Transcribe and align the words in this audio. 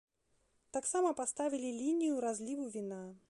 Таксама 0.77 1.11
паставілі 1.19 1.69
лінію 1.81 2.17
разліву 2.27 2.73
віна. 2.77 3.03